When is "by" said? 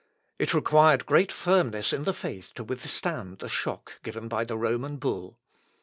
4.27-4.45